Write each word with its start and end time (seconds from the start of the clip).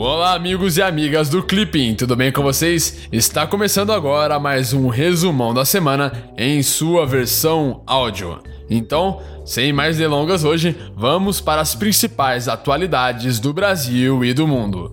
Olá, 0.00 0.34
amigos 0.34 0.76
e 0.76 0.82
amigas 0.82 1.28
do 1.28 1.42
Clipping, 1.42 1.96
tudo 1.96 2.14
bem 2.14 2.30
com 2.30 2.40
vocês? 2.40 3.08
Está 3.10 3.48
começando 3.48 3.92
agora 3.92 4.38
mais 4.38 4.72
um 4.72 4.86
resumão 4.86 5.52
da 5.52 5.64
semana 5.64 6.12
em 6.38 6.62
sua 6.62 7.04
versão 7.04 7.82
áudio. 7.84 8.40
Então, 8.70 9.20
sem 9.44 9.72
mais 9.72 9.96
delongas 9.96 10.44
hoje, 10.44 10.76
vamos 10.94 11.40
para 11.40 11.60
as 11.60 11.74
principais 11.74 12.46
atualidades 12.46 13.40
do 13.40 13.52
Brasil 13.52 14.24
e 14.24 14.32
do 14.32 14.46
mundo. 14.46 14.92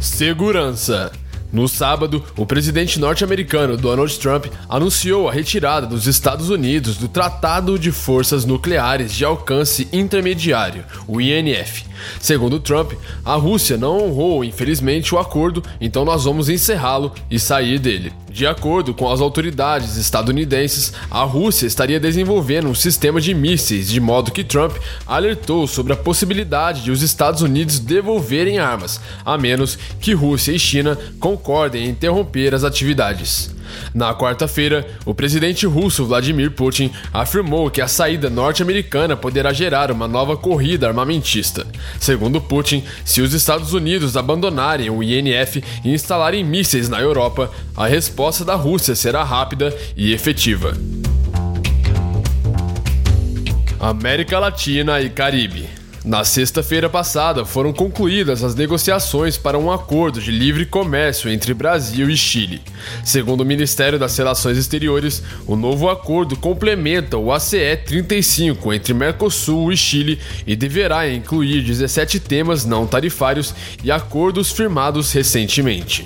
Segurança. 0.00 1.12
No 1.52 1.68
sábado, 1.68 2.24
o 2.34 2.46
presidente 2.46 2.98
norte-americano 2.98 3.76
Donald 3.76 4.18
Trump 4.18 4.46
anunciou 4.66 5.28
a 5.28 5.32
retirada 5.32 5.86
dos 5.86 6.06
Estados 6.06 6.48
Unidos 6.48 6.96
do 6.96 7.08
Tratado 7.08 7.78
de 7.78 7.92
Forças 7.92 8.46
Nucleares 8.46 9.12
de 9.12 9.22
Alcance 9.22 9.86
Intermediário, 9.92 10.82
o 11.06 11.20
INF. 11.20 11.84
Segundo 12.18 12.58
Trump, 12.58 12.92
a 13.22 13.34
Rússia 13.34 13.76
não 13.76 14.02
honrou, 14.02 14.42
infelizmente, 14.42 15.14
o 15.14 15.18
acordo, 15.18 15.62
então 15.78 16.06
nós 16.06 16.24
vamos 16.24 16.48
encerrá-lo 16.48 17.12
e 17.30 17.38
sair 17.38 17.78
dele. 17.78 18.21
De 18.32 18.46
acordo 18.46 18.94
com 18.94 19.12
as 19.12 19.20
autoridades 19.20 19.98
estadunidenses, 19.98 20.94
a 21.10 21.22
Rússia 21.22 21.66
estaria 21.66 22.00
desenvolvendo 22.00 22.66
um 22.66 22.74
sistema 22.74 23.20
de 23.20 23.34
mísseis, 23.34 23.90
de 23.90 24.00
modo 24.00 24.32
que 24.32 24.42
Trump 24.42 24.74
alertou 25.06 25.66
sobre 25.66 25.92
a 25.92 25.96
possibilidade 25.96 26.82
de 26.82 26.90
os 26.90 27.02
Estados 27.02 27.42
Unidos 27.42 27.78
devolverem 27.78 28.58
armas, 28.58 28.98
a 29.22 29.36
menos 29.36 29.78
que 30.00 30.14
Rússia 30.14 30.52
e 30.52 30.58
China 30.58 30.96
concordem 31.20 31.84
em 31.84 31.90
interromper 31.90 32.54
as 32.54 32.64
atividades. 32.64 33.54
Na 33.94 34.14
quarta-feira, 34.14 34.86
o 35.04 35.14
presidente 35.14 35.66
russo 35.66 36.04
Vladimir 36.06 36.50
Putin 36.50 36.90
afirmou 37.12 37.70
que 37.70 37.80
a 37.80 37.88
saída 37.88 38.30
norte-americana 38.30 39.16
poderá 39.16 39.52
gerar 39.52 39.90
uma 39.90 40.08
nova 40.08 40.36
corrida 40.36 40.88
armamentista. 40.88 41.66
Segundo 41.98 42.40
Putin, 42.40 42.84
se 43.04 43.20
os 43.20 43.32
Estados 43.32 43.72
Unidos 43.72 44.16
abandonarem 44.16 44.90
o 44.90 45.02
INF 45.02 45.62
e 45.84 45.90
instalarem 45.92 46.44
mísseis 46.44 46.88
na 46.88 47.00
Europa, 47.00 47.50
a 47.76 47.86
resposta 47.86 48.44
da 48.44 48.54
Rússia 48.54 48.94
será 48.94 49.22
rápida 49.22 49.74
e 49.96 50.12
efetiva. 50.12 50.76
América 53.80 54.38
Latina 54.38 55.00
e 55.00 55.10
Caribe. 55.10 55.68
Na 56.04 56.24
sexta-feira 56.24 56.90
passada, 56.90 57.44
foram 57.44 57.72
concluídas 57.72 58.42
as 58.42 58.56
negociações 58.56 59.38
para 59.38 59.56
um 59.56 59.70
acordo 59.70 60.20
de 60.20 60.32
livre 60.32 60.66
comércio 60.66 61.30
entre 61.30 61.54
Brasil 61.54 62.10
e 62.10 62.16
Chile. 62.16 62.60
Segundo 63.04 63.42
o 63.42 63.44
Ministério 63.44 64.00
das 64.00 64.16
Relações 64.16 64.58
Exteriores, 64.58 65.22
o 65.46 65.54
novo 65.54 65.88
acordo 65.88 66.36
complementa 66.36 67.16
o 67.16 67.32
ACE 67.32 67.76
35 67.86 68.72
entre 68.72 68.92
Mercosul 68.92 69.72
e 69.72 69.76
Chile 69.76 70.18
e 70.44 70.56
deverá 70.56 71.08
incluir 71.08 71.62
17 71.62 72.18
temas 72.18 72.64
não 72.64 72.84
tarifários 72.84 73.54
e 73.84 73.92
acordos 73.92 74.50
firmados 74.50 75.12
recentemente. 75.12 76.04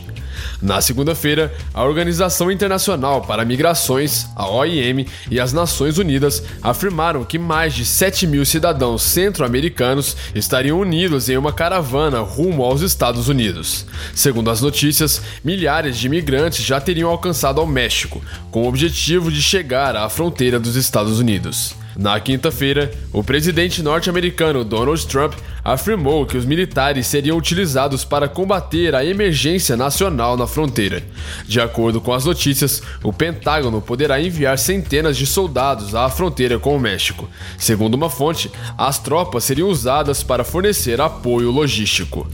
Na 0.61 0.80
segunda-feira, 0.80 1.55
a 1.72 1.84
Organização 1.84 2.50
Internacional 2.50 3.22
para 3.22 3.44
Migrações, 3.44 4.27
a 4.34 4.48
OIM, 4.48 5.06
e 5.30 5.39
as 5.39 5.52
Nações 5.52 5.98
Unidas 5.98 6.42
afirmaram 6.62 7.25
que 7.25 7.39
mais 7.39 7.75
de 7.75 7.84
7 7.84 8.27
mil 8.27 8.44
cidadãos 8.44 9.02
centro-americanos 9.02 10.17
estariam 10.34 10.80
unidos 10.80 11.28
em 11.28 11.36
uma 11.36 11.52
caravana 11.52 12.20
rumo 12.20 12.62
aos 12.62 12.80
Estados 12.80 13.28
Unidos. 13.28 13.86
Segundo 14.14 14.50
as 14.50 14.61
notícias, 14.61 15.22
milhares 15.44 15.97
de 15.97 16.06
imigrantes 16.06 16.64
já 16.64 16.80
teriam 16.80 17.11
alcançado 17.11 17.61
ao 17.61 17.67
México, 17.67 18.22
com 18.50 18.62
o 18.62 18.69
objetivo 18.69 19.30
de 19.30 19.42
chegar 19.42 19.97
à 19.97 20.08
fronteira 20.08 20.58
dos 20.58 20.77
Estados 20.77 21.19
Unidos. 21.19 21.86
Na 21.98 22.20
quinta-feira, 22.20 22.92
o 23.11 23.25
presidente 23.25 23.83
norte-americano 23.83 24.62
Donald 24.62 25.06
Trump 25.06 25.33
afirmou 25.64 26.27
que 26.27 26.36
os 26.36 26.44
militares 26.44 27.06
seriam 27.06 27.39
utilizados 27.39 28.05
para 28.05 28.28
combater 28.28 28.95
a 28.95 29.02
emergência 29.02 29.79
nacional 29.79 30.36
na 30.36 30.46
fronteira. 30.46 31.02
De 31.46 31.58
acordo 31.58 31.98
com 31.98 32.12
as 32.12 32.27
notícias, 32.27 32.83
o 33.02 33.14
Pentágono 33.14 33.80
poderá 33.80 34.20
enviar 34.20 34.58
centenas 34.58 35.17
de 35.17 35.27
soldados 35.27 35.95
à 35.95 36.11
fronteira 36.11 36.58
com 36.58 36.77
o 36.77 36.80
México. 36.80 37.30
Segundo 37.56 37.95
uma 37.95 38.11
fonte, 38.11 38.52
as 38.77 38.98
tropas 38.98 39.45
seriam 39.45 39.70
usadas 39.70 40.23
para 40.23 40.45
fornecer 40.45 41.01
apoio 41.01 41.51
logístico. 41.51 42.29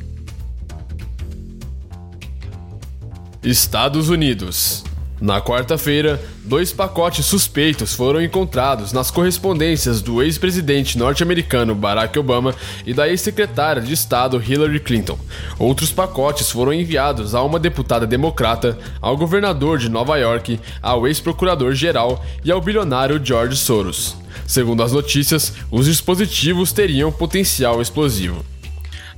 Estados 3.44 4.08
Unidos 4.08 4.84
na 5.22 5.40
quarta-feira, 5.40 6.20
dois 6.42 6.72
pacotes 6.72 7.24
suspeitos 7.24 7.94
foram 7.94 8.20
encontrados 8.20 8.92
nas 8.92 9.08
correspondências 9.08 10.02
do 10.02 10.20
ex-presidente 10.20 10.98
norte-americano 10.98 11.76
Barack 11.76 12.18
Obama 12.18 12.52
e 12.84 12.92
da 12.92 13.08
ex-secretária 13.08 13.80
de 13.80 13.94
Estado 13.94 14.42
Hillary 14.42 14.80
Clinton. 14.80 15.16
Outros 15.60 15.92
pacotes 15.92 16.50
foram 16.50 16.72
enviados 16.72 17.36
a 17.36 17.42
uma 17.42 17.60
deputada 17.60 18.04
democrata, 18.04 18.76
ao 19.00 19.16
governador 19.16 19.78
de 19.78 19.88
Nova 19.88 20.16
York, 20.16 20.58
ao 20.82 21.06
ex-procurador-geral 21.06 22.24
e 22.44 22.50
ao 22.50 22.60
bilionário 22.60 23.24
George 23.24 23.56
Soros. 23.56 24.16
Segundo 24.44 24.82
as 24.82 24.90
notícias, 24.90 25.52
os 25.70 25.86
dispositivos 25.86 26.72
teriam 26.72 27.12
potencial 27.12 27.80
explosivo. 27.80 28.51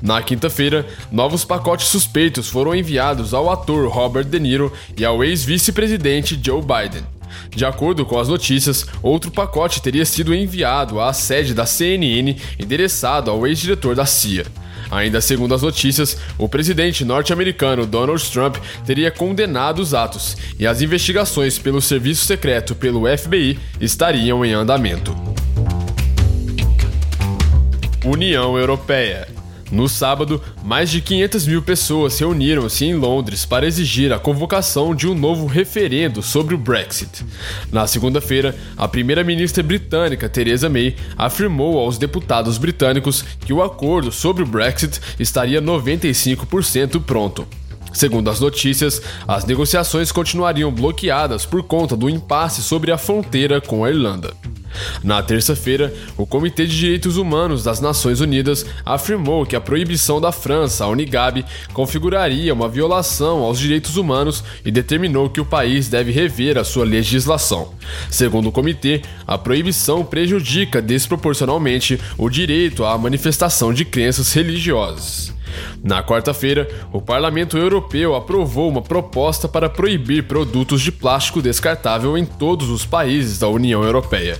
Na 0.04 0.20
quinta-feira, 0.20 0.86
novos 1.10 1.46
pacotes 1.46 1.86
suspeitos 1.86 2.50
foram 2.50 2.74
enviados 2.74 3.32
ao 3.32 3.50
ator 3.50 3.88
Robert 3.88 4.26
De 4.26 4.38
Niro 4.38 4.70
e 4.94 5.02
ao 5.02 5.24
ex-vice-presidente 5.24 6.38
Joe 6.44 6.60
Biden. 6.60 7.02
De 7.48 7.64
acordo 7.64 8.04
com 8.04 8.18
as 8.18 8.28
notícias, 8.28 8.86
outro 9.02 9.30
pacote 9.30 9.80
teria 9.80 10.04
sido 10.04 10.34
enviado 10.34 11.00
à 11.00 11.10
sede 11.14 11.54
da 11.54 11.64
CNN, 11.64 12.36
endereçado 12.58 13.30
ao 13.30 13.46
ex-diretor 13.46 13.94
da 13.94 14.04
CIA. 14.04 14.44
Ainda 14.90 15.22
segundo 15.22 15.54
as 15.54 15.62
notícias, 15.62 16.18
o 16.36 16.50
presidente 16.50 17.02
norte-americano 17.02 17.86
Donald 17.86 18.22
Trump 18.30 18.58
teria 18.84 19.10
condenado 19.10 19.78
os 19.78 19.94
atos 19.94 20.36
e 20.58 20.66
as 20.66 20.82
investigações 20.82 21.58
pelo 21.58 21.80
serviço 21.80 22.26
secreto 22.26 22.74
pelo 22.74 23.06
FBI 23.16 23.58
estariam 23.80 24.44
em 24.44 24.52
andamento. 24.52 25.16
União 28.04 28.58
Europeia 28.58 29.26
no 29.74 29.88
sábado, 29.88 30.40
mais 30.62 30.88
de 30.88 31.00
500 31.00 31.46
mil 31.46 31.60
pessoas 31.60 32.18
reuniram-se 32.18 32.84
em 32.84 32.94
Londres 32.94 33.44
para 33.44 33.66
exigir 33.66 34.12
a 34.12 34.18
convocação 34.18 34.94
de 34.94 35.08
um 35.08 35.14
novo 35.14 35.46
referendo 35.46 36.22
sobre 36.22 36.54
o 36.54 36.58
Brexit. 36.58 37.24
Na 37.72 37.86
segunda-feira, 37.86 38.56
a 38.76 38.86
primeira-ministra 38.86 39.62
britânica 39.62 40.28
Theresa 40.28 40.68
May 40.68 40.94
afirmou 41.16 41.78
aos 41.78 41.98
deputados 41.98 42.56
britânicos 42.56 43.22
que 43.44 43.52
o 43.52 43.62
acordo 43.62 44.12
sobre 44.12 44.42
o 44.42 44.46
Brexit 44.46 45.00
estaria 45.18 45.60
95% 45.60 47.02
pronto. 47.02 47.46
Segundo 47.92 48.28
as 48.28 48.40
notícias, 48.40 49.02
as 49.26 49.44
negociações 49.44 50.10
continuariam 50.10 50.72
bloqueadas 50.72 51.44
por 51.46 51.62
conta 51.62 51.96
do 51.96 52.10
impasse 52.10 52.62
sobre 52.62 52.90
a 52.90 52.98
fronteira 52.98 53.60
com 53.60 53.84
a 53.84 53.90
Irlanda. 53.90 54.34
Na 55.02 55.22
terça-feira, 55.22 55.92
o 56.16 56.26
Comitê 56.26 56.66
de 56.66 56.76
Direitos 56.76 57.16
Humanos 57.16 57.62
das 57.62 57.80
Nações 57.80 58.20
Unidas 58.20 58.64
afirmou 58.84 59.46
que 59.46 59.56
a 59.56 59.60
proibição 59.60 60.20
da 60.20 60.32
França, 60.32 60.84
a 60.84 60.88
Unigab, 60.88 61.44
configuraria 61.72 62.52
uma 62.52 62.68
violação 62.68 63.38
aos 63.38 63.58
direitos 63.58 63.96
humanos 63.96 64.42
e 64.64 64.70
determinou 64.70 65.28
que 65.30 65.40
o 65.40 65.44
país 65.44 65.88
deve 65.88 66.10
rever 66.10 66.58
a 66.58 66.64
sua 66.64 66.84
legislação. 66.84 67.74
Segundo 68.10 68.48
o 68.48 68.52
comitê, 68.52 69.02
a 69.26 69.36
proibição 69.36 70.04
prejudica 70.04 70.80
desproporcionalmente 70.80 72.00
o 72.16 72.28
direito 72.28 72.84
à 72.84 72.96
manifestação 72.96 73.72
de 73.72 73.84
crenças 73.84 74.32
religiosas. 74.32 75.34
Na 75.82 76.02
quarta-feira, 76.02 76.68
o 76.92 77.00
Parlamento 77.00 77.56
Europeu 77.56 78.14
aprovou 78.14 78.68
uma 78.68 78.82
proposta 78.82 79.46
para 79.46 79.68
proibir 79.68 80.24
produtos 80.24 80.80
de 80.80 80.90
plástico 80.90 81.42
descartável 81.42 82.16
em 82.16 82.24
todos 82.24 82.70
os 82.70 82.84
países 82.84 83.38
da 83.38 83.48
União 83.48 83.84
Europeia. 83.84 84.38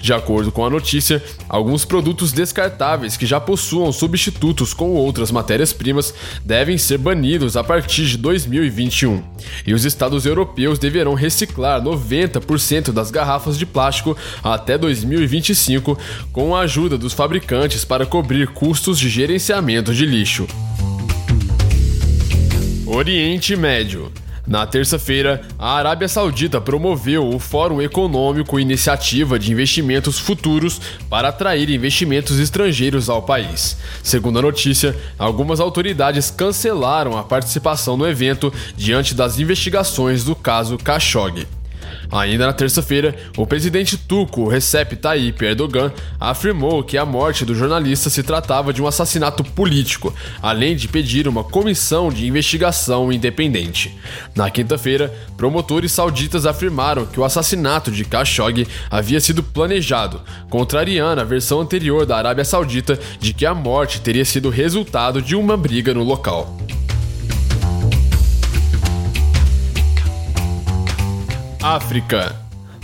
De 0.00 0.12
acordo 0.12 0.52
com 0.52 0.64
a 0.64 0.70
notícia, 0.70 1.22
alguns 1.48 1.84
produtos 1.84 2.32
descartáveis 2.32 3.16
que 3.16 3.26
já 3.26 3.40
possuam 3.40 3.92
substitutos 3.92 4.72
com 4.72 4.90
outras 4.90 5.30
matérias-primas 5.30 6.14
devem 6.44 6.78
ser 6.78 6.98
banidos 6.98 7.56
a 7.56 7.64
partir 7.64 8.06
de 8.06 8.16
2021. 8.16 9.22
E 9.66 9.74
os 9.74 9.84
Estados 9.84 10.26
europeus 10.26 10.78
deverão 10.78 11.14
reciclar 11.14 11.82
90% 11.82 12.92
das 12.92 13.10
garrafas 13.10 13.58
de 13.58 13.66
plástico 13.66 14.16
até 14.42 14.76
2025, 14.78 15.98
com 16.32 16.54
a 16.54 16.60
ajuda 16.60 16.98
dos 16.98 17.12
fabricantes 17.12 17.84
para 17.84 18.06
cobrir 18.06 18.48
custos 18.48 18.98
de 18.98 19.08
gerenciamento 19.08 19.94
de 19.94 20.06
lixo. 20.06 20.46
Oriente 22.86 23.56
Médio. 23.56 24.12
Na 24.46 24.64
terça-feira, 24.64 25.42
a 25.58 25.74
Arábia 25.74 26.06
Saudita 26.06 26.60
promoveu 26.60 27.28
o 27.28 27.38
Fórum 27.38 27.82
Econômico 27.82 28.60
Iniciativa 28.60 29.38
de 29.38 29.50
Investimentos 29.50 30.20
Futuros 30.20 30.80
para 31.10 31.28
atrair 31.28 31.68
investimentos 31.68 32.38
estrangeiros 32.38 33.10
ao 33.10 33.22
país. 33.22 33.76
Segundo 34.04 34.38
a 34.38 34.42
notícia, 34.42 34.96
algumas 35.18 35.58
autoridades 35.58 36.30
cancelaram 36.30 37.18
a 37.18 37.24
participação 37.24 37.96
no 37.96 38.06
evento 38.06 38.52
diante 38.76 39.14
das 39.14 39.40
investigações 39.40 40.22
do 40.22 40.36
caso 40.36 40.78
Khashoggi. 40.78 41.55
Ainda 42.10 42.46
na 42.46 42.52
terça-feira, 42.52 43.14
o 43.36 43.46
presidente 43.46 43.96
turco 43.96 44.48
Recep 44.48 44.96
Tayyip 44.96 45.44
Erdogan 45.44 45.92
afirmou 46.20 46.82
que 46.82 46.96
a 46.96 47.04
morte 47.04 47.44
do 47.44 47.54
jornalista 47.54 48.08
se 48.08 48.22
tratava 48.22 48.72
de 48.72 48.82
um 48.82 48.86
assassinato 48.86 49.42
político, 49.42 50.14
além 50.40 50.76
de 50.76 50.88
pedir 50.88 51.26
uma 51.26 51.42
comissão 51.42 52.10
de 52.10 52.26
investigação 52.26 53.12
independente. 53.12 53.96
Na 54.34 54.50
quinta-feira, 54.50 55.12
promotores 55.36 55.92
sauditas 55.92 56.46
afirmaram 56.46 57.06
que 57.06 57.20
o 57.20 57.24
assassinato 57.24 57.90
de 57.90 58.04
Khashoggi 58.04 58.66
havia 58.90 59.20
sido 59.20 59.42
planejado, 59.42 60.20
contrariando 60.48 61.20
a 61.20 61.24
versão 61.24 61.60
anterior 61.60 62.06
da 62.06 62.16
Arábia 62.16 62.44
Saudita 62.44 62.98
de 63.18 63.32
que 63.32 63.46
a 63.46 63.54
morte 63.54 64.00
teria 64.00 64.24
sido 64.24 64.50
resultado 64.50 65.20
de 65.20 65.34
uma 65.34 65.56
briga 65.56 65.92
no 65.92 66.02
local. 66.02 66.56
África. 71.74 72.36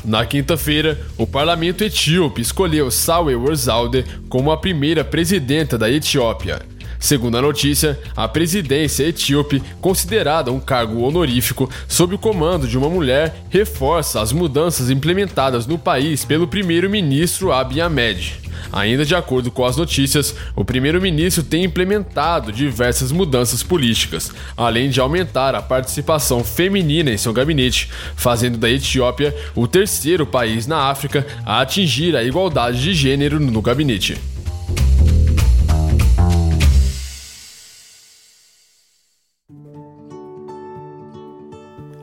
Na 0.05 0.27
quinta-feira, 0.27 0.99
o 1.17 1.25
parlamento 1.25 1.85
etíope 1.85 2.43
escolheu 2.43 2.91
Sawe 2.91 3.37
Worzalde 3.37 4.05
como 4.29 4.51
a 4.51 4.57
primeira 4.57 5.05
presidenta 5.05 5.79
da 5.79 5.89
Etiópia. 5.89 6.61
Segundo 7.03 7.37
a 7.37 7.43
notícia, 7.43 7.99
a 8.15 8.29
presidência 8.29 9.03
etíope, 9.03 9.61
considerada 9.81 10.53
um 10.53 10.61
cargo 10.61 11.03
honorífico 11.03 11.69
sob 11.89 12.15
o 12.15 12.19
comando 12.19 12.69
de 12.69 12.79
uma 12.79 12.89
mulher, 12.89 13.43
reforça 13.51 14.21
as 14.21 14.33
mudanças 14.33 14.89
implementadas 14.89 15.67
no 15.67 15.77
país 15.77 16.25
pelo 16.25 16.47
primeiro-ministro 16.47 17.51
Abiy 17.51 17.81
Ahmed. 17.81 18.41
Ainda 18.73 19.05
de 19.05 19.17
acordo 19.17 19.51
com 19.51 19.65
as 19.65 19.77
notícias, 19.77 20.33
o 20.55 20.65
primeiro-ministro 20.65 21.43
tem 21.43 21.65
implementado 21.65 22.53
diversas 22.53 23.11
mudanças 23.11 23.65
políticas, 23.65 24.31
além 24.57 24.89
de 24.89 25.01
aumentar 25.01 25.57
a 25.57 25.61
participação 25.61 26.45
feminina 26.45 27.11
em 27.11 27.19
seu 27.19 27.33
gabinete, 27.33 27.91
fazendo 28.15 28.57
da 28.57 28.71
Etiópia 28.71 29.35
o 29.57 29.67
terceiro 29.67 30.25
país 30.25 30.69
na 30.69 30.89
África 30.89 31.27
a 31.45 31.63
atingir 31.63 32.15
a 32.17 32.23
igualdade 32.23 32.81
de 32.81 32.95
gênero 32.95 33.41
no 33.41 33.61
gabinete. 33.61 34.17